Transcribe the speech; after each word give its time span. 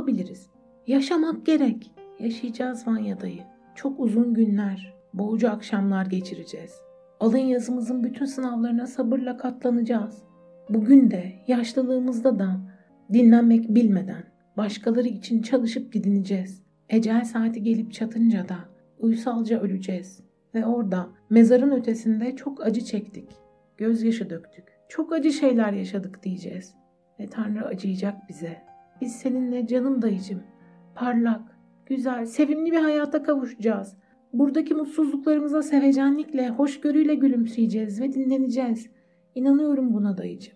yapabiliriz? 0.00 0.50
Yaşamak 0.86 1.46
gerek. 1.46 1.90
Yaşayacağız 2.18 2.86
Vanya'dayı. 2.86 3.42
Çok 3.74 4.00
uzun 4.00 4.34
günler, 4.34 4.94
boğucu 5.14 5.50
akşamlar 5.50 6.06
geçireceğiz. 6.06 6.80
Alın 7.20 7.38
yazımızın 7.38 8.04
bütün 8.04 8.24
sınavlarına 8.24 8.86
sabırla 8.86 9.36
katlanacağız. 9.36 10.22
Bugün 10.68 11.10
de, 11.10 11.32
yaşlılığımızda 11.46 12.38
da 12.38 12.60
dinlenmek 13.12 13.68
bilmeden 13.68 14.24
başkaları 14.56 15.08
için 15.08 15.42
çalışıp 15.42 15.92
didineceğiz. 15.92 16.62
Ecel 16.88 17.24
saati 17.24 17.62
gelip 17.62 17.92
çatınca 17.92 18.48
da 18.48 18.56
uysalca 18.98 19.60
öleceğiz. 19.60 20.20
Ve 20.54 20.66
orada 20.66 21.08
mezarın 21.30 21.70
ötesinde 21.70 22.36
çok 22.36 22.66
acı 22.66 22.80
çektik. 22.80 23.28
Gözyaşı 23.76 24.30
döktük. 24.30 24.64
Çok 24.88 25.12
acı 25.12 25.32
şeyler 25.32 25.72
yaşadık 25.72 26.22
diyeceğiz. 26.22 26.74
Ve 27.20 27.26
Tanrı 27.26 27.66
acıyacak 27.66 28.28
bize. 28.28 28.69
Biz 29.00 29.12
seninle 29.12 29.66
canım 29.66 30.02
dayıcım, 30.02 30.42
parlak, 30.94 31.40
güzel, 31.86 32.26
sevimli 32.26 32.72
bir 32.72 32.76
hayata 32.76 33.22
kavuşacağız. 33.22 33.96
Buradaki 34.32 34.74
mutsuzluklarımıza 34.74 35.62
sevecenlikle, 35.62 36.48
hoşgörüyle 36.48 37.14
gülümseyeceğiz 37.14 38.00
ve 38.00 38.12
dinleneceğiz. 38.12 38.90
İnanıyorum 39.34 39.94
buna 39.94 40.18
dayıcım. 40.18 40.54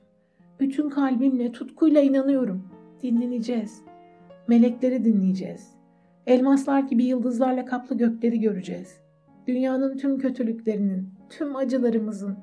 Bütün 0.61 0.89
kalbimle, 0.89 1.53
tutkuyla 1.53 2.01
inanıyorum. 2.01 2.69
Dinleneceğiz. 3.03 3.83
Melekleri 4.49 5.05
dinleyeceğiz. 5.05 5.75
Elmaslar 6.27 6.81
gibi 6.81 7.05
yıldızlarla 7.05 7.65
kaplı 7.65 7.97
gökleri 7.97 8.41
göreceğiz. 8.41 9.01
Dünyanın 9.47 9.97
tüm 9.97 10.19
kötülüklerinin, 10.19 11.09
tüm 11.31 11.57
acılarımızın, 11.57 12.37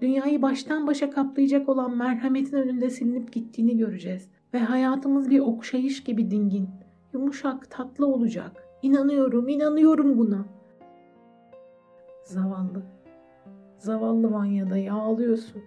dünyayı 0.00 0.42
baştan 0.42 0.86
başa 0.86 1.10
kaplayacak 1.10 1.68
olan 1.68 1.96
merhametin 1.96 2.56
önünde 2.56 2.90
silinip 2.90 3.32
gittiğini 3.32 3.76
göreceğiz. 3.76 4.30
Ve 4.54 4.58
hayatımız 4.58 5.30
bir 5.30 5.40
okşayış 5.40 6.04
gibi 6.04 6.30
dingin, 6.30 6.68
yumuşak, 7.12 7.70
tatlı 7.70 8.06
olacak. 8.06 8.64
İnanıyorum, 8.82 9.48
inanıyorum 9.48 10.18
buna. 10.18 10.44
Zavallı, 12.24 12.82
zavallı 13.78 14.32
Vanya'dayı 14.32 14.92
ağlıyorsun. 14.92 15.62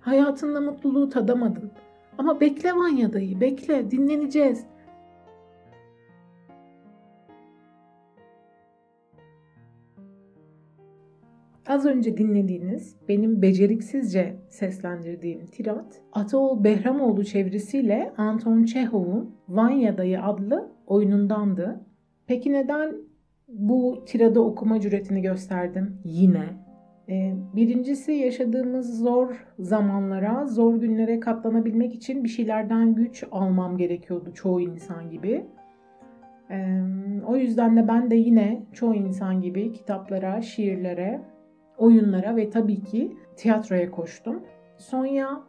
Hayatında 0.00 0.60
mutluluğu 0.60 1.08
tadamadın. 1.08 1.70
Ama 2.18 2.40
bekle 2.40 2.76
Vanya'dayı, 2.76 3.40
bekle, 3.40 3.90
dinleneceğiz. 3.90 4.64
Az 11.70 11.86
önce 11.86 12.16
dinlediğiniz 12.16 12.96
benim 13.08 13.42
beceriksizce 13.42 14.36
seslendirdiğim 14.48 15.46
tirat 15.46 16.02
Ataol 16.12 16.64
Behramoğlu 16.64 17.24
çevirisiyle 17.24 18.12
Anton 18.16 18.64
Çehov'un 18.64 19.34
Vanya'dayı 19.48 20.22
adlı 20.22 20.72
oyunundandı. 20.86 21.80
Peki 22.26 22.52
neden 22.52 22.94
bu 23.48 24.04
tiradı 24.06 24.40
okuma 24.40 24.80
cüretini 24.80 25.22
gösterdim 25.22 25.98
yine? 26.04 26.44
Ee, 27.08 27.34
birincisi 27.56 28.12
yaşadığımız 28.12 28.98
zor 28.98 29.46
zamanlara, 29.58 30.46
zor 30.46 30.76
günlere 30.76 31.20
katlanabilmek 31.20 31.94
için 31.94 32.24
bir 32.24 32.28
şeylerden 32.28 32.94
güç 32.94 33.24
almam 33.30 33.76
gerekiyordu 33.76 34.34
çoğu 34.34 34.60
insan 34.60 35.10
gibi. 35.10 35.46
Ee, 36.50 36.80
o 37.26 37.36
yüzden 37.36 37.76
de 37.76 37.88
ben 37.88 38.10
de 38.10 38.16
yine 38.16 38.62
çoğu 38.72 38.94
insan 38.94 39.40
gibi 39.40 39.72
kitaplara, 39.72 40.42
şiirlere, 40.42 41.20
oyunlara 41.80 42.36
ve 42.36 42.50
tabii 42.50 42.82
ki 42.82 43.16
tiyatroya 43.36 43.90
koştum. 43.90 44.42
Sonya 44.78 45.40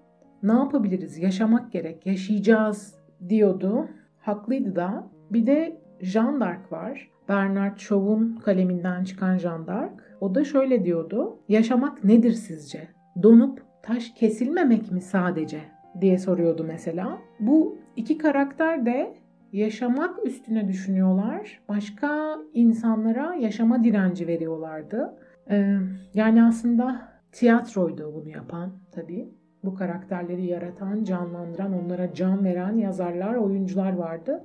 ne 0.44 0.52
yapabiliriz? 0.52 1.18
Yaşamak 1.18 1.72
gerek, 1.72 2.06
yaşayacağız 2.06 2.96
diyordu. 3.30 3.88
Haklıydı 4.22 4.76
da. 4.76 5.08
Bir 5.32 5.46
de 5.46 5.78
Jean 6.02 6.40
d'Arc 6.42 6.72
var. 6.72 7.12
Bernard 7.30 7.78
Shaw'un 7.78 8.36
kaleminden 8.36 9.04
çıkan 9.04 9.38
Jean 9.38 9.68
d'Arc. 9.68 9.94
O 10.22 10.36
da 10.36 10.44
şöyle 10.44 10.86
diyordu. 10.86 11.40
Yaşamak 11.50 12.04
nedir 12.04 12.32
sizce? 12.32 12.88
Donup 13.24 13.64
taş 13.84 14.14
kesilmemek 14.14 14.92
mi 14.92 15.02
sadece? 15.02 15.62
diye 16.02 16.18
soruyordu 16.18 16.64
mesela. 16.64 17.18
Bu 17.40 17.78
iki 17.96 18.18
karakter 18.18 18.86
de 18.86 19.14
yaşamak 19.54 20.26
üstüne 20.26 20.68
düşünüyorlar. 20.68 21.60
Başka 21.70 22.38
insanlara 22.54 23.36
yaşama 23.36 23.84
direnci 23.84 24.28
veriyorlardı. 24.28 25.14
Ee, 25.52 25.78
yani 26.14 26.44
aslında 26.44 27.02
tiyatroydu 27.32 28.14
bunu 28.16 28.30
yapan 28.30 28.72
tabii. 28.92 29.30
Bu 29.64 29.76
karakterleri 29.76 30.46
yaratan, 30.46 31.04
canlandıran, 31.04 31.84
onlara 31.84 32.14
can 32.14 32.44
veren 32.44 32.78
yazarlar, 32.78 33.36
oyuncular 33.36 33.94
vardı. 33.94 34.44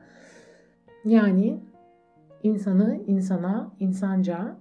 Yani 1.04 1.60
insanı 2.42 3.00
insana, 3.06 3.70
insanca. 3.80 4.56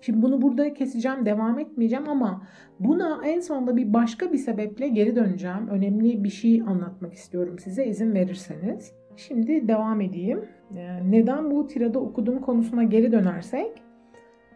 Şimdi 0.00 0.22
bunu 0.22 0.42
burada 0.42 0.74
keseceğim, 0.74 1.26
devam 1.26 1.58
etmeyeceğim 1.58 2.08
ama 2.08 2.42
buna 2.80 3.20
en 3.26 3.40
sonunda 3.40 3.76
bir 3.76 3.92
başka 3.92 4.32
bir 4.32 4.38
sebeple 4.38 4.88
geri 4.88 5.16
döneceğim. 5.16 5.68
Önemli 5.70 6.24
bir 6.24 6.30
şey 6.30 6.60
anlatmak 6.60 7.14
istiyorum 7.14 7.58
size 7.58 7.86
izin 7.86 8.14
verirseniz. 8.14 8.92
Şimdi 9.16 9.68
devam 9.68 10.00
edeyim. 10.00 10.44
Ee, 10.76 11.10
neden 11.10 11.50
bu 11.50 11.66
tirada 11.66 11.98
okudum 11.98 12.40
konusuna 12.40 12.84
geri 12.84 13.12
dönersek 13.12 13.82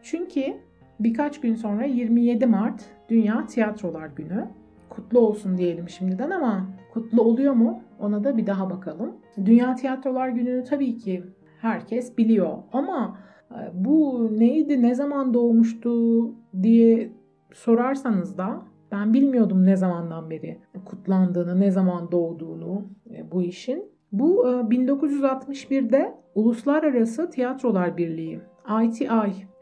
çünkü 0.02 0.56
birkaç 1.00 1.40
gün 1.40 1.54
sonra 1.54 1.84
27 1.84 2.46
Mart 2.46 2.84
Dünya 3.08 3.46
Tiyatrolar 3.46 4.06
Günü. 4.06 4.48
Kutlu 4.88 5.18
olsun 5.18 5.58
diyelim 5.58 5.88
şimdiden 5.88 6.30
ama 6.30 6.66
kutlu 6.92 7.22
oluyor 7.22 7.52
mu? 7.52 7.82
Ona 8.00 8.24
da 8.24 8.36
bir 8.36 8.46
daha 8.46 8.70
bakalım. 8.70 9.12
Dünya 9.44 9.74
Tiyatrolar 9.74 10.28
Günü'nü 10.28 10.64
tabii 10.64 10.96
ki 10.96 11.22
herkes 11.60 12.18
biliyor 12.18 12.58
ama 12.72 13.18
e, 13.50 13.60
bu 13.74 14.28
neydi, 14.38 14.82
ne 14.82 14.94
zaman 14.94 15.34
doğmuştu 15.34 16.24
diye 16.62 17.12
sorarsanız 17.52 18.38
da 18.38 18.62
ben 18.92 19.14
bilmiyordum 19.14 19.66
ne 19.66 19.76
zamandan 19.76 20.30
beri 20.30 20.58
kutlandığını, 20.84 21.60
ne 21.60 21.70
zaman 21.70 22.12
doğduğunu 22.12 22.84
e, 23.10 23.30
bu 23.32 23.42
işin. 23.42 23.92
Bu 24.12 24.44
1961'de 24.46 25.98
e, 25.98 26.14
Uluslararası 26.34 27.30
Tiyatrolar 27.30 27.96
Birliği 27.96 28.40
ITI 28.82 29.08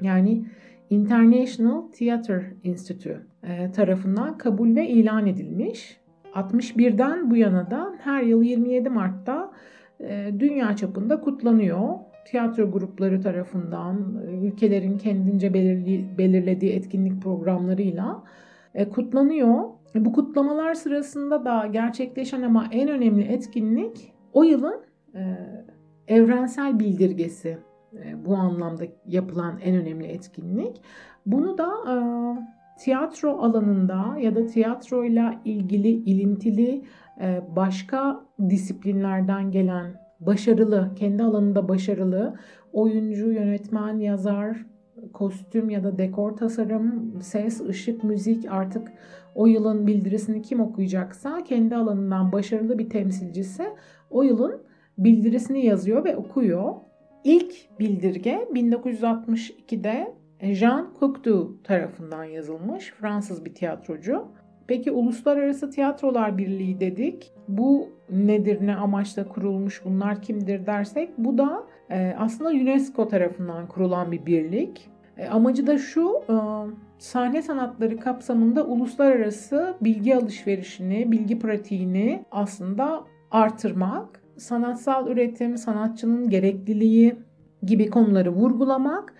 yani 0.02 0.44
International 0.90 1.82
Theatre 1.92 2.54
Institute 2.64 3.20
e, 3.42 3.72
tarafından 3.72 4.38
kabul 4.38 4.76
ve 4.76 4.88
ilan 4.88 5.26
edilmiş. 5.26 6.00
61'den 6.34 7.30
bu 7.30 7.36
yana 7.36 7.70
da 7.70 7.94
her 7.98 8.22
yıl 8.22 8.42
27 8.42 8.88
Mart'ta 8.88 9.50
e, 10.00 10.30
dünya 10.38 10.76
çapında 10.76 11.20
kutlanıyor. 11.20 11.88
Tiyatro 12.26 12.70
grupları 12.70 13.20
tarafından, 13.20 14.22
e, 14.28 14.46
ülkelerin 14.46 14.98
kendince 14.98 15.54
belirlediği 16.18 16.72
etkinlik 16.72 17.22
programlarıyla 17.22 18.24
kutlanıyor. 18.94 19.64
Bu 19.94 20.12
kutlamalar 20.12 20.74
sırasında 20.74 21.44
da 21.44 21.66
gerçekleşen 21.66 22.42
ama 22.42 22.68
en 22.72 22.88
önemli 22.88 23.22
etkinlik 23.22 24.12
o 24.32 24.42
yılın 24.42 24.80
evrensel 26.08 26.78
bildirgesi 26.78 27.58
bu 28.26 28.36
anlamda 28.36 28.84
yapılan 29.06 29.58
en 29.58 29.74
önemli 29.74 30.06
etkinlik. 30.06 30.82
Bunu 31.26 31.58
da 31.58 31.68
e, 31.88 31.94
tiyatro 32.78 33.38
alanında 33.38 34.18
ya 34.20 34.34
da 34.34 34.46
tiyatroyla 34.46 35.40
ilgili 35.44 35.88
ilintili 35.88 36.84
e, 37.20 37.40
başka 37.56 38.20
disiplinlerden 38.50 39.50
gelen 39.50 40.00
başarılı, 40.20 40.90
kendi 40.96 41.22
alanında 41.22 41.68
başarılı 41.68 42.34
oyuncu, 42.72 43.32
yönetmen, 43.32 43.98
yazar, 43.98 44.66
kostüm 45.12 45.70
ya 45.70 45.84
da 45.84 45.98
dekor 45.98 46.36
tasarım, 46.36 47.18
ses, 47.22 47.60
ışık, 47.60 48.04
müzik 48.04 48.46
artık 48.50 48.92
o 49.34 49.46
yılın 49.46 49.86
bildirisini 49.86 50.42
kim 50.42 50.60
okuyacaksa 50.60 51.44
kendi 51.44 51.76
alanından 51.76 52.32
başarılı 52.32 52.78
bir 52.78 52.90
temsilcisi 52.90 53.64
o 54.10 54.22
yılın 54.22 54.62
bildirisini 54.98 55.66
yazıyor 55.66 56.04
ve 56.04 56.16
okuyor. 56.16 56.74
İlk 57.24 57.78
bildirge 57.80 58.48
1962'de 58.54 60.14
Jean 60.42 60.90
Cocteau 61.00 61.62
tarafından 61.64 62.24
yazılmış 62.24 62.92
Fransız 63.00 63.44
bir 63.44 63.54
tiyatrocu. 63.54 64.24
Peki 64.66 64.90
Uluslararası 64.90 65.70
Tiyatrolar 65.70 66.38
Birliği 66.38 66.80
dedik. 66.80 67.32
Bu 67.48 67.88
nedir, 68.10 68.66
ne 68.66 68.76
amaçla 68.76 69.28
kurulmuş, 69.28 69.84
bunlar 69.84 70.22
kimdir 70.22 70.66
dersek 70.66 71.18
bu 71.18 71.38
da 71.38 71.64
e, 71.90 72.14
aslında 72.18 72.50
UNESCO 72.50 73.08
tarafından 73.08 73.68
kurulan 73.68 74.12
bir 74.12 74.26
birlik. 74.26 74.90
E, 75.16 75.26
amacı 75.26 75.66
da 75.66 75.78
şu, 75.78 76.22
e, 76.28 76.34
sahne 76.98 77.42
sanatları 77.42 78.00
kapsamında 78.00 78.66
uluslararası 78.66 79.74
bilgi 79.80 80.16
alışverişini, 80.16 81.12
bilgi 81.12 81.38
pratiğini 81.38 82.24
aslında 82.30 83.04
artırmak 83.30 84.19
sanatsal 84.40 85.08
üretim, 85.08 85.56
sanatçının 85.56 86.30
gerekliliği 86.30 87.16
gibi 87.62 87.90
konuları 87.90 88.30
vurgulamak, 88.30 89.14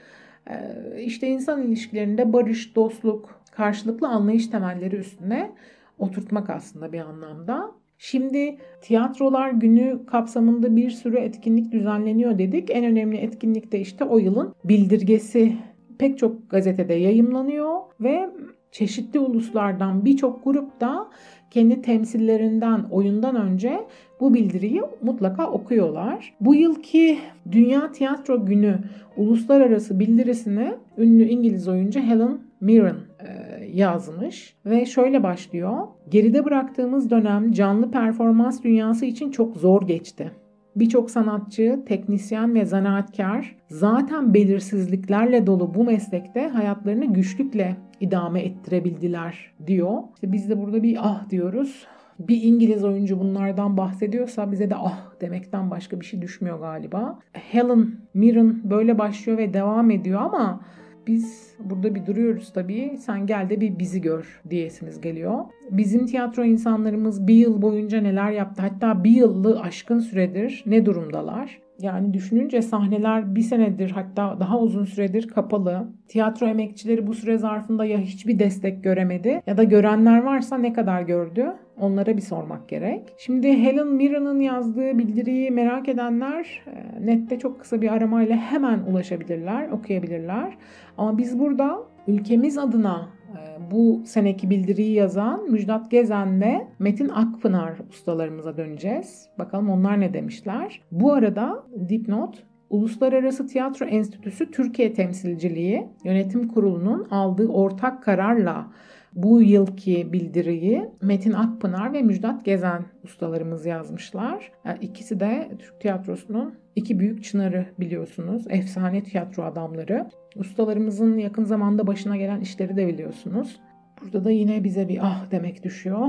e, 0.51 0.55
işte 1.03 1.29
insan 1.29 1.63
ilişkilerinde 1.63 2.33
barış, 2.33 2.77
dostluk, 2.77 3.41
karşılıklı 3.53 4.09
anlayış 4.09 4.47
temelleri 4.47 4.97
üstüne 4.97 5.53
oturtmak 5.99 6.51
aslında 6.51 6.93
bir 6.93 7.01
anlamda. 7.01 7.71
Şimdi 7.99 8.57
tiyatrolar 8.81 9.51
günü 9.51 10.07
kapsamında 10.07 10.77
bir 10.77 10.91
sürü 10.91 11.17
etkinlik 11.17 11.73
düzenleniyor 11.73 12.39
dedik. 12.39 12.71
En 12.71 12.85
önemli 12.85 13.17
etkinlik 13.17 13.73
de 13.73 13.81
işte 13.81 14.05
o 14.05 14.19
yılın 14.19 14.55
bildirgesi 14.65 15.57
pek 15.99 16.19
çok 16.19 16.51
gazetede 16.51 16.95
yayımlanıyor 16.95 17.81
ve 18.01 18.31
çeşitli 18.71 19.19
uluslardan 19.19 20.05
birçok 20.05 20.45
grup 20.45 20.81
da 20.81 21.11
kendi 21.51 21.83
temsillerinden 21.83 22.85
oyundan 22.91 23.37
önce 23.37 23.81
bu 24.21 24.35
bildiriyi 24.35 24.83
mutlaka 25.03 25.51
okuyorlar. 25.51 26.35
Bu 26.41 26.55
yılki 26.55 27.19
Dünya 27.53 27.93
Tiyatro 27.93 28.47
Günü 28.47 28.79
uluslararası 29.17 30.01
bildirisini 30.01 30.75
ünlü 30.99 31.23
İngiliz 31.23 31.69
oyuncu 31.69 32.01
Helen 32.01 32.39
Mirren 32.61 32.97
e, 33.21 33.65
yazmış 33.73 34.55
ve 34.67 34.87
şöyle 34.87 35.23
başlıyor. 35.23 35.87
Geride 36.11 36.45
bıraktığımız 36.45 37.11
dönem 37.11 37.53
canlı 37.53 37.91
performans 37.91 38.63
dünyası 38.63 39.07
için 39.07 39.31
çok 39.31 39.57
zor 39.57 39.87
geçti. 39.87 40.31
Birçok 40.77 41.11
sanatçı, 41.11 41.81
teknisyen 41.87 42.55
ve 42.55 42.65
zanaatkar 42.65 43.57
zaten 43.69 44.35
belirsizliklerle 44.35 45.47
dolu 45.47 45.75
bu 45.75 45.85
meslekte 45.85 46.49
hayatlarını 46.49 47.13
güçlükle 47.13 47.77
idame 48.01 48.41
ettirebildiler 48.41 49.53
diyor. 49.67 50.03
İşte 50.15 50.33
biz 50.33 50.51
de 50.51 50.63
burada 50.63 50.83
bir 50.83 50.99
ah 51.01 51.31
diyoruz. 51.31 51.87
Bir 52.19 52.43
İngiliz 52.43 52.85
oyuncu 52.85 53.21
bunlardan 53.21 53.77
bahsediyorsa 53.77 54.53
bize 54.53 54.71
de 54.71 54.75
ah 54.77 55.21
demekten 55.21 55.71
başka 55.71 56.01
bir 56.01 56.07
şey 56.07 56.23
düşmüyor 56.23 56.61
galiba. 56.61 57.19
Helen 57.33 57.93
Mirren 58.15 58.71
böyle 58.71 58.99
başlıyor 58.99 59.39
ve 59.39 59.55
devam 59.55 59.91
ediyor 59.91 60.21
ama 60.21 60.61
biz 61.07 61.55
burada 61.65 61.95
bir 61.95 62.07
duruyoruz 62.07 62.53
tabii. 62.53 62.97
Sen 62.99 63.27
gel 63.27 63.51
de 63.51 63.61
bir 63.61 63.79
bizi 63.79 64.01
gör 64.01 64.41
diyesiniz 64.51 65.01
geliyor. 65.01 65.45
Bizim 65.71 66.07
tiyatro 66.07 66.45
insanlarımız 66.45 67.27
bir 67.27 67.35
yıl 67.35 67.63
boyunca 67.63 68.01
neler 68.01 68.31
yaptı? 68.31 68.63
Hatta 68.63 69.05
bir 69.05 69.11
yıllı 69.11 69.61
aşkın 69.61 69.99
süredir 69.99 70.63
ne 70.67 70.87
durumdalar? 70.87 71.61
Yani 71.83 72.15
düşününce 72.15 72.63
sahneler 72.63 73.35
bir 73.35 73.41
senedir 73.41 73.91
hatta 73.91 74.41
daha 74.41 74.59
uzun 74.59 74.85
süredir 74.85 75.29
kapalı. 75.29 75.89
Tiyatro 76.09 76.47
emekçileri 76.47 77.07
bu 77.07 77.15
süre 77.15 77.39
zarfında 77.39 77.85
ya 77.85 77.99
hiçbir 77.99 78.39
destek 78.39 78.85
göremedi 78.85 79.43
ya 79.47 79.57
da 79.57 79.65
görenler 79.65 80.23
varsa 80.23 80.59
ne 80.59 80.73
kadar 80.73 81.03
gördü? 81.03 81.53
Onlara 81.81 82.17
bir 82.17 82.23
sormak 82.23 82.69
gerek. 82.69 83.15
Şimdi 83.19 83.59
Helen 83.59 83.87
Mirren'ın 83.87 84.41
yazdığı 84.41 84.99
bildiriyi 84.99 85.51
merak 85.51 85.89
edenler 85.89 86.63
e, 86.67 87.07
nette 87.07 87.39
çok 87.39 87.61
kısa 87.61 87.81
bir 87.81 87.93
aramayla 87.93 88.37
hemen 88.37 88.79
ulaşabilirler, 88.79 89.69
okuyabilirler. 89.69 90.59
Ama 90.99 91.19
biz 91.19 91.39
burada 91.39 91.79
ülkemiz 92.07 92.59
adına 92.59 93.09
e, 93.31 93.71
bu 93.71 94.03
seneki 94.05 94.51
bildiriyi 94.51 94.93
yazan 94.93 95.51
Müjdat 95.51 95.91
Gezen 95.91 96.41
ve 96.41 96.67
Metin 96.79 97.09
Akpınar 97.09 97.79
ustalarımıza 97.91 98.57
döneceğiz. 98.57 99.29
Bakalım 99.39 99.71
onlar 99.71 100.01
ne 100.01 100.15
demişler. 100.15 100.83
Bu 100.93 101.13
arada 101.13 101.65
dipnot 101.89 102.45
Uluslararası 102.71 103.47
Tiyatro 103.47 103.87
Enstitüsü 103.87 104.51
Türkiye 104.51 104.93
Temsilciliği 104.93 105.89
Yönetim 106.05 106.49
Kurulu'nun 106.49 107.09
aldığı 107.11 107.49
ortak 107.49 108.03
kararla 108.03 108.67
bu 109.15 109.43
yılki 109.43 110.13
bildiriyi 110.13 110.89
Metin 111.03 111.33
Akpınar 111.33 111.93
ve 111.93 112.03
Müjdat 112.03 112.45
Gezen 112.45 112.85
ustalarımız 113.05 113.67
yazmışlar. 113.67 114.53
Yani 114.65 114.79
ikisi 114.81 115.21
de 115.21 115.51
Türk 115.59 115.81
tiyatrosunun 115.81 116.55
iki 116.77 116.99
büyük 116.99 117.25
çınarı 117.25 117.67
biliyorsunuz. 117.81 118.47
Efsane 118.49 119.03
tiyatro 119.03 119.43
adamları. 119.43 120.07
Ustalarımızın 120.37 121.19
yakın 121.19 121.45
zamanda 121.45 121.87
başına 121.87 122.17
gelen 122.17 122.41
işleri 122.41 122.77
de 122.77 122.87
biliyorsunuz. 122.87 123.61
Burada 124.03 124.25
da 124.25 124.31
yine 124.31 124.65
bize 124.65 124.89
bir 124.89 124.99
ah 125.03 125.31
demek 125.31 125.65
düşüyor. 125.65 126.09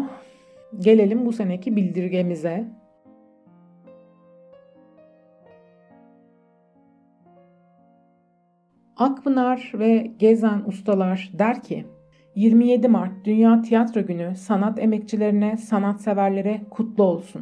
Gelelim 0.79 1.25
bu 1.25 1.33
seneki 1.33 1.75
bildirgemize. 1.75 2.67
Akpınar 8.97 9.71
ve 9.73 10.11
Gezen 10.19 10.63
ustalar 10.65 11.31
der 11.33 11.63
ki 11.63 11.85
27 12.35 12.87
Mart 12.87 13.11
Dünya 13.25 13.61
Tiyatro 13.61 14.01
Günü 14.01 14.35
sanat 14.35 14.79
emekçilerine, 14.79 15.57
sanatseverlere 15.57 16.61
kutlu 16.69 17.03
olsun. 17.03 17.41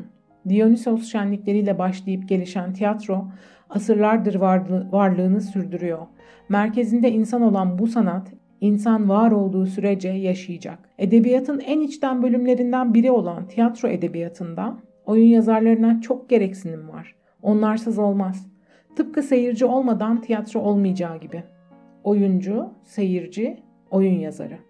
Dionysos 0.49 1.11
şenlikleriyle 1.11 1.79
başlayıp 1.79 2.29
gelişen 2.29 2.73
tiyatro 2.73 3.27
asırlardır 3.69 4.35
varlığını 4.91 5.41
sürdürüyor. 5.41 5.99
Merkezinde 6.49 7.11
insan 7.11 7.41
olan 7.41 7.79
bu 7.79 7.87
sanat 7.87 8.33
insan 8.61 9.09
var 9.09 9.31
olduğu 9.31 9.65
sürece 9.65 10.09
yaşayacak. 10.09 10.79
Edebiyatın 10.97 11.59
en 11.59 11.81
içten 11.81 12.23
bölümlerinden 12.23 12.93
biri 12.93 13.11
olan 13.11 13.47
tiyatro 13.47 13.87
edebiyatında 13.87 14.77
oyun 15.05 15.27
yazarlarına 15.27 16.01
çok 16.01 16.29
gereksinim 16.29 16.89
var. 16.89 17.15
Onlarsız 17.41 17.99
olmaz. 17.99 18.47
Tıpkı 18.95 19.23
seyirci 19.23 19.65
olmadan 19.65 20.21
tiyatro 20.21 20.59
olmayacağı 20.59 21.19
gibi. 21.19 21.43
Oyuncu, 22.03 22.73
seyirci, 22.83 23.63
oyun 23.91 24.19
yazarı. 24.19 24.68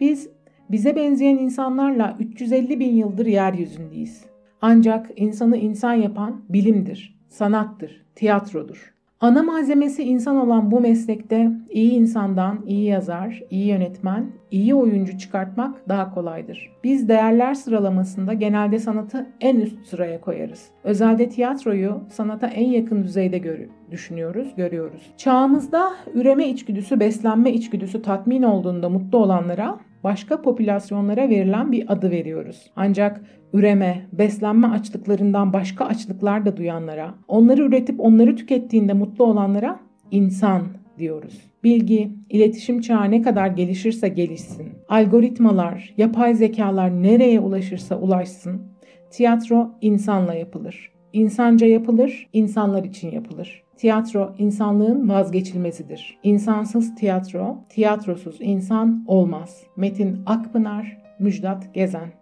Biz 0.00 0.28
bize 0.70 0.96
benzeyen 0.96 1.38
insanlarla 1.38 2.16
350 2.20 2.80
bin 2.80 2.94
yıldır 2.94 3.26
yeryüzündeyiz. 3.26 4.24
Ancak 4.62 5.10
insanı 5.16 5.56
insan 5.56 5.92
yapan 5.92 6.40
bilimdir, 6.48 7.18
sanattır, 7.28 8.04
tiyatrodur. 8.14 8.94
Ana 9.20 9.42
malzemesi 9.42 10.02
insan 10.02 10.36
olan 10.36 10.70
bu 10.70 10.80
meslekte 10.80 11.50
iyi 11.70 11.92
insandan 11.92 12.58
iyi 12.66 12.84
yazar, 12.84 13.42
iyi 13.50 13.66
yönetmen, 13.66 14.26
iyi 14.50 14.74
oyuncu 14.74 15.18
çıkartmak 15.18 15.88
daha 15.88 16.14
kolaydır. 16.14 16.70
Biz 16.84 17.08
değerler 17.08 17.54
sıralamasında 17.54 18.32
genelde 18.32 18.78
sanatı 18.78 19.26
en 19.40 19.56
üst 19.56 19.86
sıraya 19.86 20.20
koyarız. 20.20 20.68
Özelde 20.84 21.28
tiyatroyu 21.28 22.00
sanata 22.08 22.46
en 22.46 22.68
yakın 22.68 23.04
düzeyde 23.04 23.38
görü 23.38 23.68
düşünüyoruz, 23.90 24.54
görüyoruz. 24.56 25.12
Çağımızda 25.16 25.92
üreme 26.14 26.48
içgüdüsü, 26.48 27.00
beslenme 27.00 27.52
içgüdüsü 27.52 28.02
tatmin 28.02 28.42
olduğunda 28.42 28.88
mutlu 28.88 29.18
olanlara 29.18 29.78
başka 30.04 30.42
popülasyonlara 30.42 31.28
verilen 31.28 31.72
bir 31.72 31.92
adı 31.92 32.10
veriyoruz. 32.10 32.70
Ancak 32.76 33.20
üreme, 33.52 34.06
beslenme 34.12 34.66
açlıklarından 34.66 35.52
başka 35.52 35.84
açlıklar 35.84 36.44
da 36.46 36.56
duyanlara, 36.56 37.14
onları 37.28 37.62
üretip 37.62 38.00
onları 38.00 38.36
tükettiğinde 38.36 38.92
mutlu 38.92 39.24
olanlara 39.24 39.80
insan 40.10 40.62
diyoruz. 40.98 41.40
Bilgi, 41.64 42.12
iletişim 42.30 42.80
çağı 42.80 43.10
ne 43.10 43.22
kadar 43.22 43.46
gelişirse 43.46 44.08
gelişsin, 44.08 44.68
algoritmalar, 44.88 45.94
yapay 45.96 46.34
zekalar 46.34 47.02
nereye 47.02 47.40
ulaşırsa 47.40 47.98
ulaşsın, 47.98 48.62
tiyatro 49.10 49.70
insanla 49.80 50.34
yapılır. 50.34 50.99
İnsanca 51.12 51.66
yapılır, 51.66 52.28
insanlar 52.32 52.84
için 52.84 53.10
yapılır. 53.10 53.62
Tiyatro 53.76 54.34
insanlığın 54.38 55.08
vazgeçilmezidir. 55.08 56.18
İnsansız 56.22 56.94
tiyatro, 56.94 57.64
tiyatrosuz 57.68 58.36
insan 58.40 59.04
olmaz. 59.06 59.62
Metin 59.76 60.22
Akpınar, 60.26 60.98
Müjdat 61.18 61.74
Gezen 61.74 62.20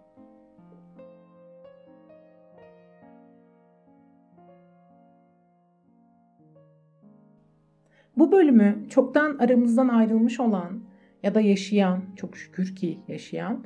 Bu 8.17 8.31
bölümü 8.31 8.85
çoktan 8.89 9.37
aramızdan 9.37 9.87
ayrılmış 9.87 10.39
olan 10.39 10.83
ya 11.23 11.35
da 11.35 11.41
yaşayan, 11.41 12.01
çok 12.15 12.37
şükür 12.37 12.75
ki 12.75 12.99
yaşayan 13.07 13.65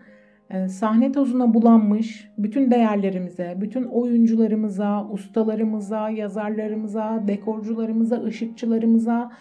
sahne 0.68 1.12
tozuna 1.12 1.54
bulanmış 1.54 2.30
bütün 2.38 2.72
değerlerimize, 2.72 3.58
bütün 3.62 3.84
oyuncularımıza, 3.84 5.08
ustalarımıza, 5.10 6.10
yazarlarımıza, 6.10 7.24
dekorcularımıza, 7.28 8.24
ışıkçılarımıza, 8.24 9.32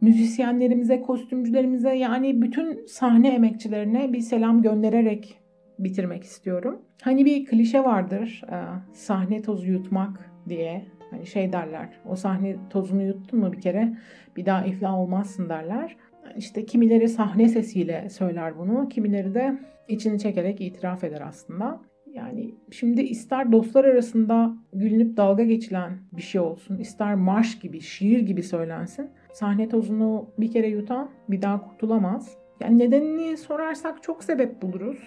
müzisyenlerimize, 0.00 1.00
kostümcülerimize 1.00 1.94
yani 1.94 2.42
bütün 2.42 2.86
sahne 2.86 3.34
emekçilerine 3.34 4.12
bir 4.12 4.20
selam 4.20 4.62
göndererek 4.62 5.38
bitirmek 5.78 6.24
istiyorum. 6.24 6.82
Hani 7.02 7.24
bir 7.24 7.44
klişe 7.44 7.84
vardır 7.84 8.42
e, 8.50 8.56
sahne 8.92 9.42
tozu 9.42 9.66
yutmak 9.66 10.30
diye. 10.48 10.86
Hani 11.10 11.26
şey 11.26 11.52
derler 11.52 11.88
o 12.08 12.16
sahne 12.16 12.56
tozunu 12.70 13.02
yuttun 13.02 13.40
mu 13.40 13.52
bir 13.52 13.60
kere 13.60 13.96
bir 14.36 14.46
daha 14.46 14.64
iflah 14.64 14.94
olmazsın 14.94 15.48
derler. 15.48 15.96
İşte 16.36 16.66
kimileri 16.66 17.08
sahne 17.08 17.48
sesiyle 17.48 18.08
söyler 18.10 18.58
bunu, 18.58 18.88
kimileri 18.88 19.34
de 19.34 19.58
içini 19.88 20.18
çekerek 20.18 20.60
itiraf 20.60 21.04
eder 21.04 21.22
aslında. 21.28 21.80
Yani 22.12 22.54
şimdi 22.70 23.02
ister 23.02 23.52
dostlar 23.52 23.84
arasında 23.84 24.54
gülünüp 24.72 25.16
dalga 25.16 25.44
geçilen 25.44 25.98
bir 26.12 26.22
şey 26.22 26.40
olsun, 26.40 26.78
ister 26.78 27.14
marş 27.14 27.58
gibi, 27.58 27.80
şiir 27.80 28.20
gibi 28.20 28.42
söylensin. 28.42 29.10
Sahne 29.32 29.68
tozunu 29.68 30.30
bir 30.38 30.50
kere 30.50 30.68
yutan 30.68 31.10
bir 31.28 31.42
daha 31.42 31.68
kurtulamaz. 31.68 32.36
Yani 32.60 32.78
nedenini 32.78 33.36
sorarsak 33.36 34.02
çok 34.02 34.24
sebep 34.24 34.62
buluruz. 34.62 34.98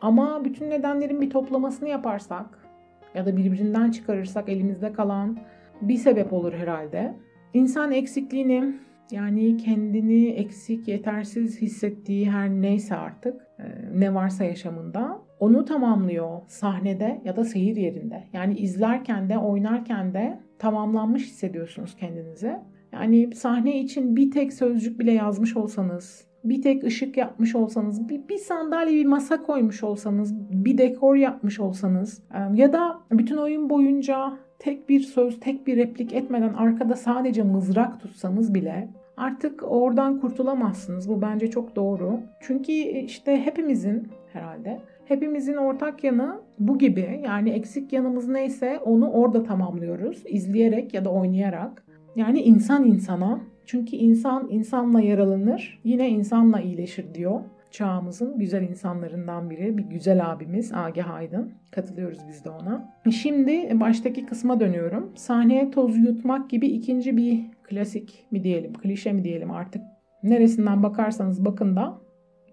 Ama 0.00 0.44
bütün 0.44 0.70
nedenlerin 0.70 1.20
bir 1.20 1.30
toplamasını 1.30 1.88
yaparsak 1.88 2.68
ya 3.14 3.26
da 3.26 3.36
birbirinden 3.36 3.90
çıkarırsak 3.90 4.48
elimizde 4.48 4.92
kalan 4.92 5.38
bir 5.82 5.96
sebep 5.96 6.32
olur 6.32 6.52
herhalde. 6.52 7.14
İnsan 7.54 7.92
eksikliğini 7.92 8.74
Yani 9.10 9.56
kendini 9.56 10.28
eksik, 10.28 10.88
yetersiz 10.88 11.60
hissettiği 11.60 12.30
her 12.30 12.50
neyse 12.50 12.96
artık 12.96 13.46
e, 13.58 13.64
ne 13.94 14.14
varsa 14.14 14.44
yaşamında 14.44 15.18
onu 15.40 15.64
tamamlıyor 15.64 16.40
sahnede 16.46 17.20
ya 17.24 17.36
da 17.36 17.44
seyir 17.44 17.76
yerinde. 17.76 18.24
Yani 18.32 18.56
izlerken 18.58 19.28
de 19.28 19.38
oynarken 19.38 20.14
de 20.14 20.40
tamamlanmış 20.58 21.26
hissediyorsunuz 21.26 21.96
kendinizi. 21.96 22.56
Yani 22.92 23.34
sahne 23.34 23.80
için 23.80 24.16
bir 24.16 24.30
tek 24.30 24.52
sözcük 24.52 25.00
bile 25.00 25.12
yazmış 25.12 25.56
olsanız, 25.56 26.28
bir 26.44 26.62
tek 26.62 26.84
ışık 26.84 27.16
yapmış 27.16 27.54
olsanız, 27.54 28.08
bir, 28.08 28.28
bir 28.28 28.38
sandalye, 28.38 28.94
bir 28.94 29.06
masa 29.06 29.42
koymuş 29.42 29.82
olsanız, 29.82 30.34
bir 30.50 30.78
dekor 30.78 31.16
yapmış 31.16 31.60
olsanız 31.60 32.22
ya 32.54 32.72
da 32.72 33.00
bütün 33.10 33.36
oyun 33.36 33.70
boyunca 33.70 34.38
tek 34.58 34.88
bir 34.88 35.00
söz, 35.00 35.40
tek 35.40 35.66
bir 35.66 35.76
replik 35.76 36.12
etmeden 36.12 36.54
arkada 36.54 36.96
sadece 36.96 37.42
mızrak 37.42 38.00
tutsanız 38.00 38.54
bile 38.54 38.88
artık 39.18 39.62
oradan 39.72 40.20
kurtulamazsınız. 40.20 41.08
Bu 41.08 41.22
bence 41.22 41.50
çok 41.50 41.76
doğru. 41.76 42.20
Çünkü 42.40 42.72
işte 42.72 43.36
hepimizin 43.36 44.08
herhalde 44.32 44.80
hepimizin 45.04 45.54
ortak 45.54 46.04
yanı 46.04 46.40
bu 46.58 46.78
gibi. 46.78 47.20
Yani 47.24 47.50
eksik 47.50 47.92
yanımız 47.92 48.28
neyse 48.28 48.78
onu 48.84 49.10
orada 49.10 49.42
tamamlıyoruz. 49.42 50.22
izleyerek 50.26 50.94
ya 50.94 51.04
da 51.04 51.10
oynayarak. 51.10 51.84
Yani 52.16 52.42
insan 52.42 52.84
insana. 52.84 53.40
Çünkü 53.66 53.96
insan 53.96 54.48
insanla 54.50 55.00
yaralanır, 55.00 55.80
yine 55.84 56.08
insanla 56.08 56.60
iyileşir 56.60 57.14
diyor 57.14 57.40
çağımızın 57.70 58.38
güzel 58.38 58.62
insanlarından 58.62 59.50
biri. 59.50 59.78
Bir 59.78 59.82
güzel 59.84 60.30
abimiz 60.30 60.72
Agah 60.74 61.10
Aydın. 61.10 61.52
Katılıyoruz 61.70 62.18
biz 62.28 62.44
de 62.44 62.50
ona. 62.50 62.94
Şimdi 63.10 63.80
baştaki 63.80 64.26
kısma 64.26 64.60
dönüyorum. 64.60 65.12
Sahneye 65.14 65.70
toz 65.70 65.96
yutmak 65.96 66.50
gibi 66.50 66.66
ikinci 66.66 67.16
bir 67.16 67.40
klasik 67.62 68.26
mi 68.30 68.44
diyelim, 68.44 68.72
klişe 68.72 69.12
mi 69.12 69.24
diyelim 69.24 69.50
artık. 69.50 69.82
Neresinden 70.22 70.82
bakarsanız 70.82 71.44
bakın 71.44 71.76
da 71.76 71.98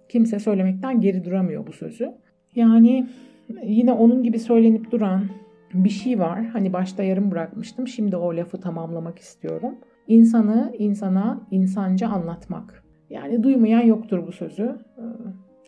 kimse 0.10 0.40
söylemekten 0.40 1.02
geri 1.02 1.26
duramıyor 1.26 1.68
bu 1.68 1.72
sözü. 1.72 2.12
Yani 2.56 3.08
yine 3.64 3.92
onun 3.92 4.24
gibi 4.24 4.40
söylenip 4.40 4.92
duran 4.92 5.24
bir 5.74 5.90
şey 5.90 6.20
var. 6.20 6.46
Hani 6.46 6.74
başta 6.74 7.04
yarım 7.04 7.32
bırakmıştım. 7.32 7.88
Şimdi 7.88 8.18
o 8.18 8.36
lafı 8.36 8.60
tamamlamak 8.60 9.20
istiyorum. 9.20 9.76
İnsanı 10.08 10.74
insana 10.80 11.42
insanca 11.52 12.08
anlatmak. 12.10 12.85
Yani 13.10 13.44
duymayan 13.44 13.82
yoktur 13.82 14.28
bu 14.28 14.32
sözü. 14.32 14.64
Ee, 14.98 15.02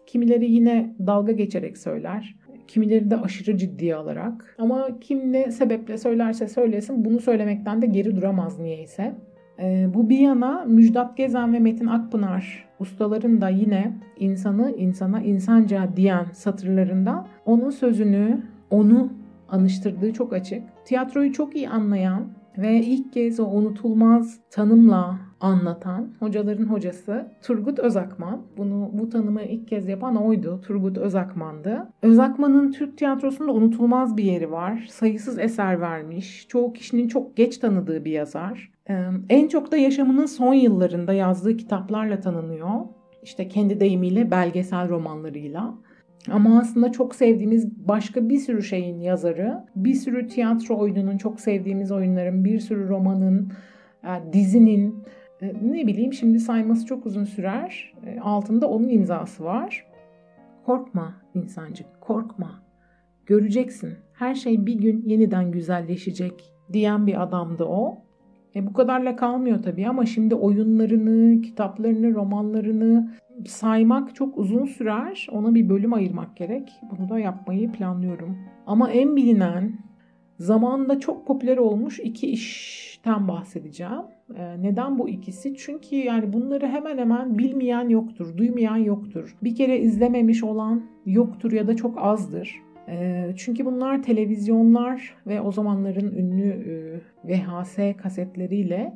kimileri 0.08 0.52
yine 0.52 0.96
dalga 1.08 1.32
geçerek 1.32 1.78
söyler. 1.78 2.36
Kimileri 2.68 3.10
de 3.10 3.18
aşırı 3.18 3.58
ciddiye 3.58 3.96
alarak. 3.96 4.56
Ama 4.58 5.00
kim 5.02 5.34
ne 5.34 5.52
sebeple 5.52 5.98
söylerse 5.98 6.48
söylesin 6.48 7.06
bunu 7.06 7.20
söylemekten 7.20 7.82
de 7.82 7.86
geri 7.86 8.16
duramaz 8.16 8.60
niyeyse. 8.60 9.16
Ee, 9.60 9.88
bu 9.94 10.10
bir 10.10 10.20
yana 10.20 10.66
Müjdat 10.66 11.18
Gezen 11.18 11.54
ve 11.54 11.60
Metin 11.60 11.88
Akpınar 11.88 12.68
ustaların 12.80 13.42
da 13.42 13.50
yine 13.50 13.98
insanı 14.20 14.72
insana 14.72 15.22
insanca 15.22 15.90
diyen 15.96 16.26
satırlarında 16.34 17.28
onun 17.46 17.70
sözünü, 17.70 18.44
onu 18.70 19.14
anıştırdığı 19.50 20.14
çok 20.14 20.34
açık. 20.34 20.64
Tiyatroyu 20.86 21.34
çok 21.34 21.56
iyi 21.56 21.70
anlayan 21.70 22.28
ve 22.58 22.82
ilk 22.82 23.14
kez 23.14 23.40
o 23.40 23.46
unutulmaz 23.46 24.40
tanımla 24.52 25.20
anlatan 25.42 26.10
hocaların 26.20 26.66
hocası 26.66 27.32
Turgut 27.42 27.80
Özakman. 27.80 28.42
Bunu 28.58 28.90
bu 28.94 29.10
tanımı 29.10 29.44
ilk 29.44 29.68
kez 29.68 29.88
yapan 29.88 30.16
oydu. 30.16 30.62
Turgut 30.62 30.98
Özakman'dı. 30.98 31.88
Özakman'ın 32.02 32.72
Türk 32.72 32.98
tiyatrosunda 32.98 33.52
unutulmaz 33.52 34.18
bir 34.18 34.24
yeri 34.24 34.52
var. 34.52 34.88
Sayısız 34.90 35.40
eser 35.40 35.82
vermiş. 35.82 36.48
Çoğu 36.50 36.74
kişinin 36.74 37.08
çok 37.08 37.38
geç 37.38 37.58
tanıdığı 37.58 38.06
bir 38.06 38.12
yazar. 38.12 38.72
En 39.30 39.48
çok 39.48 39.72
da 39.72 39.78
yaşamının 39.78 40.26
son 40.26 40.54
yıllarında 40.54 41.14
yazdığı 41.14 41.58
kitaplarla 41.58 42.20
tanınıyor. 42.20 42.72
İşte 43.24 43.48
kendi 43.48 43.80
deyimiyle 43.80 44.32
belgesel 44.32 44.90
romanlarıyla. 44.90 45.74
Ama 46.32 46.60
aslında 46.60 46.92
çok 46.92 47.16
sevdiğimiz 47.16 47.88
başka 47.88 48.30
bir 48.30 48.38
sürü 48.38 48.64
şeyin 48.64 49.00
yazarı, 49.00 49.66
bir 49.76 49.94
sürü 49.94 50.28
tiyatro 50.28 50.78
oyununun, 50.78 51.18
çok 51.18 51.40
sevdiğimiz 51.40 51.92
oyunların, 51.92 52.46
bir 52.46 52.60
sürü 52.60 52.90
romanın, 52.90 53.52
dizinin, 54.34 55.04
ne 55.42 55.88
bileyim 55.88 56.14
şimdi 56.14 56.40
sayması 56.40 56.86
çok 56.86 57.06
uzun 57.06 57.24
sürer. 57.24 57.94
E, 58.06 58.20
altında 58.20 58.70
onun 58.70 58.90
imzası 58.90 59.44
var. 59.44 59.86
Korkma 60.66 61.14
insancık, 61.34 61.88
korkma. 62.02 62.64
Göreceksin. 63.26 63.94
Her 64.14 64.36
şey 64.36 64.66
bir 64.66 64.74
gün 64.74 65.04
yeniden 65.06 65.52
güzelleşecek 65.52 66.54
diyen 66.74 67.08
bir 67.08 67.24
adamdı 67.24 67.64
o. 67.64 67.98
E 68.56 68.68
bu 68.68 68.74
kadarla 68.74 69.16
kalmıyor 69.16 69.64
tabii 69.64 69.88
ama 69.88 70.06
şimdi 70.06 70.36
oyunlarını, 70.36 71.42
kitaplarını, 71.42 72.14
romanlarını 72.14 73.12
saymak 73.46 74.16
çok 74.16 74.38
uzun 74.38 74.66
sürer. 74.66 75.28
Ona 75.32 75.56
bir 75.56 75.70
bölüm 75.70 75.94
ayırmak 75.94 76.38
gerek. 76.38 76.72
Bunu 76.92 77.10
da 77.10 77.20
yapmayı 77.20 77.72
planlıyorum. 77.72 78.38
Ama 78.68 78.92
en 78.92 79.16
bilinen, 79.16 79.80
zamanında 80.40 81.00
çok 81.00 81.28
popüler 81.28 81.58
olmuş 81.58 82.00
iki 82.00 82.28
işten 82.28 83.28
bahsedeceğim. 83.28 84.04
Ee, 84.36 84.62
neden 84.62 85.00
bu 85.00 85.10
ikisi? 85.10 85.56
Çünkü 85.58 85.96
yani 85.96 86.34
bunları 86.34 86.68
hemen 86.68 86.98
hemen 86.98 87.38
bilmeyen 87.38 87.90
yoktur, 87.90 88.38
duymayan 88.38 88.78
yoktur. 88.78 89.38
Bir 89.44 89.56
kere 89.56 89.80
izlememiş 89.80 90.44
olan 90.44 90.84
yoktur 91.06 91.52
ya 91.52 91.68
da 91.68 91.76
çok 91.76 91.98
azdır. 91.98 92.56
Ee, 92.90 93.34
çünkü 93.38 93.66
bunlar 93.66 94.04
televizyonlar 94.04 95.16
ve 95.28 95.42
o 95.42 95.52
zamanların 95.52 96.16
ünlü 96.16 96.50
e, 96.50 97.34
VHS 97.34 97.78
kasetleriyle 97.98 98.96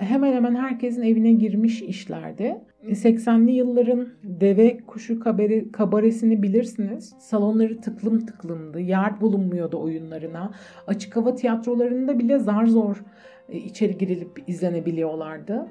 hemen 0.00 0.32
hemen 0.32 0.54
herkesin 0.54 1.02
evine 1.02 1.32
girmiş 1.32 1.82
işlerdi. 1.82 2.60
80'li 2.84 3.50
yılların 3.52 4.08
deve 4.22 4.78
kuşu 4.86 5.20
kabare, 5.20 5.72
kabaresini 5.72 6.42
bilirsiniz. 6.42 7.14
Salonları 7.18 7.80
tıklım 7.80 8.26
tıklımdı. 8.26 8.80
Yer 8.80 9.20
bulunmuyordu 9.20 9.80
oyunlarına. 9.80 10.50
Açık 10.86 11.16
hava 11.16 11.34
tiyatrolarında 11.34 12.18
bile 12.18 12.38
zar 12.38 12.66
zor 12.66 13.04
e, 13.48 13.58
içeri 13.58 13.98
girilip 13.98 14.42
izlenebiliyorlardı. 14.46 15.66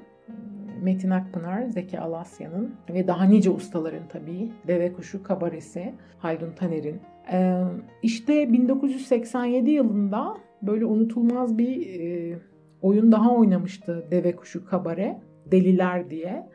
Metin 0.82 1.10
Akpınar, 1.10 1.66
Zeki 1.66 2.00
Alasya'nın 2.00 2.74
ve 2.90 3.06
daha 3.06 3.24
nice 3.24 3.50
ustaların 3.50 4.08
tabii 4.08 4.52
Deve 4.68 4.92
Kuşu 4.92 5.22
Kabaresi, 5.22 5.94
Haldun 6.18 6.52
Taner'in. 6.52 7.00
Ee, 7.32 7.62
işte 8.02 8.52
1987 8.52 9.70
yılında 9.70 10.36
böyle 10.62 10.84
unutulmaz 10.84 11.58
bir 11.58 12.00
e, 12.00 12.38
oyun 12.82 13.12
daha 13.12 13.34
oynamıştı 13.34 14.06
Deve 14.10 14.36
Kuşu 14.36 14.66
Kabare, 14.66 15.20
Deliler 15.50 16.10
diye. 16.10 16.46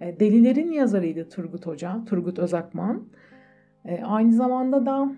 E, 0.00 0.20
Delilerin 0.20 0.72
yazarıydı 0.72 1.28
Turgut 1.28 1.66
Hoca, 1.66 2.04
Turgut 2.06 2.38
Özakman. 2.38 3.02
E, 3.84 4.02
aynı 4.04 4.32
zamanda 4.32 4.86
da 4.86 5.12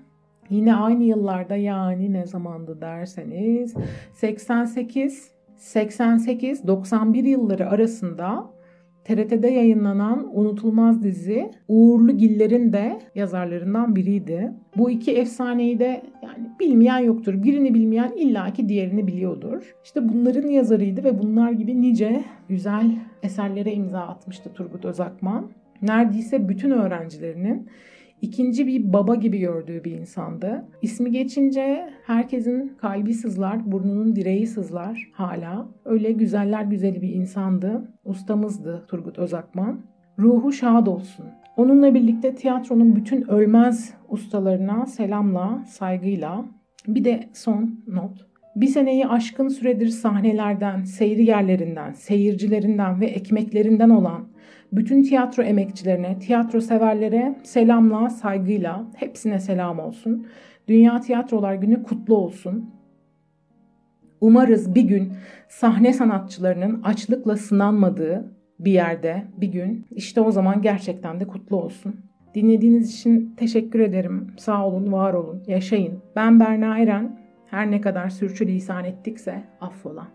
yine 0.51 0.75
aynı 0.75 1.05
yıllarda 1.05 1.57
yani 1.57 2.13
ne 2.13 2.27
zamandı 2.27 2.81
derseniz 2.81 3.75
88 4.13 5.37
88-91 5.59 7.29
yılları 7.29 7.71
arasında 7.71 8.56
TRT'de 9.07 9.49
yayınlanan 9.49 10.31
unutulmaz 10.33 11.03
dizi 11.03 11.51
Uğurlu 11.69 12.17
Giller'in 12.17 12.73
de 12.73 12.99
yazarlarından 13.15 13.97
biriydi. 13.97 14.53
Bu 14.77 14.91
iki 14.91 15.13
efsaneyi 15.13 15.79
de 15.79 16.03
yani 16.23 16.51
bilmeyen 16.61 16.99
yoktur. 16.99 17.43
Birini 17.43 17.75
bilmeyen 17.75 18.13
illaki 18.17 18.69
diğerini 18.69 19.07
biliyordur. 19.07 19.75
İşte 19.85 20.09
bunların 20.09 20.49
yazarıydı 20.49 21.05
ve 21.05 21.19
bunlar 21.19 21.51
gibi 21.51 21.81
nice 21.81 22.25
güzel 22.49 22.99
eserlere 23.23 23.73
imza 23.73 24.01
atmıştı 24.01 24.53
Turgut 24.53 24.85
Özakman. 24.85 25.51
Neredeyse 25.83 26.49
bütün 26.49 26.71
öğrencilerinin 26.71 27.69
ikinci 28.23 28.67
bir 28.67 28.93
baba 28.93 29.15
gibi 29.15 29.39
gördüğü 29.39 29.85
bir 29.85 29.93
insandı. 29.93 30.65
İsmi 30.83 31.11
geçince 31.11 31.91
herkesin 32.07 32.73
kalbi 32.79 33.15
sızlar, 33.15 33.73
burnunun 33.73 34.17
direği 34.17 34.47
sızlar 34.47 35.11
hala. 35.13 35.69
Öyle 35.85 36.13
güzeller 36.13 36.63
güzeli 36.63 37.03
bir 37.03 37.13
insandı. 37.13 37.91
Ustamızdı 38.05 38.85
Turgut 38.89 39.19
Özakman. 39.19 39.81
Ruhu 40.19 40.53
şad 40.53 40.87
olsun. 40.87 41.27
Onunla 41.57 41.95
birlikte 41.95 42.35
tiyatronun 42.35 42.97
bütün 42.97 43.31
ölmez 43.31 43.95
ustalarına 44.09 44.87
selamla, 44.87 45.65
saygıyla. 45.67 46.45
Bir 46.87 47.05
de 47.05 47.29
son 47.33 47.85
not. 47.87 48.27
Bir 48.57 48.67
seneyi 48.67 49.07
aşkın 49.07 49.49
süredir 49.49 49.89
sahnelerden, 49.89 50.85
seyir 50.85 51.19
yerlerinden, 51.19 51.93
seyircilerinden 51.93 53.01
ve 53.01 53.07
ekmeklerinden 53.07 53.91
olan 53.91 54.29
bütün 54.73 55.03
tiyatro 55.03 55.43
emekçilerine, 55.43 56.19
tiyatro 56.19 56.61
severlere 56.61 57.39
selamla, 57.43 58.11
saygıyla 58.11 58.87
hepsine 58.97 59.41
selam 59.41 59.79
olsun. 59.79 60.27
Dünya 60.69 61.01
Tiyatrolar 61.01 61.55
Günü 61.55 61.83
kutlu 61.83 62.17
olsun. 62.17 62.71
Umarız 64.21 64.75
bir 64.75 64.85
gün 64.85 65.13
sahne 65.49 65.93
sanatçılarının 65.93 66.83
açlıkla 66.83 67.37
sınanmadığı 67.37 68.33
bir 68.61 68.73
yerde 68.73 69.25
bir 69.37 69.49
gün 69.49 69.87
işte 69.91 70.21
o 70.21 70.31
zaman 70.31 70.63
gerçekten 70.63 71.21
de 71.21 71.27
kutlu 71.27 71.57
olsun. 71.57 71.97
Dinlediğiniz 72.35 72.95
için 72.95 73.35
teşekkür 73.37 73.81
ederim. 73.81 74.27
Sağ 74.37 74.67
olun, 74.67 74.93
var 74.93 75.15
olun, 75.15 75.43
yaşayın. 75.47 75.99
Ben 76.17 76.41
Berna 76.41 76.79
Eren. 76.79 77.26
Her 77.51 77.71
ne 77.71 77.81
kadar 77.81 78.09
sürçülisan 78.09 78.85
ettikse 78.85 79.43
affola. 79.61 80.07